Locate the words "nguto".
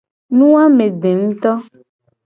1.21-1.51